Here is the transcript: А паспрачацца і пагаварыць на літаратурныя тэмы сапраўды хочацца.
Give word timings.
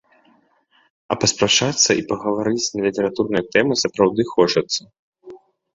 А 1.15 1.17
паспрачацца 1.23 1.89
і 1.99 2.07
пагаварыць 2.13 2.67
на 2.79 2.89
літаратурныя 2.89 3.43
тэмы 3.53 3.73
сапраўды 3.85 4.21
хочацца. 4.33 4.81